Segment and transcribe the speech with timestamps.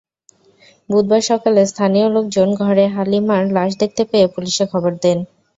[0.89, 5.17] বুধবার সকালে স্থানীয় লোকজন ঘরে হালিমার লাশ দেখতে পেয়ে পুলিশে খবর দেন।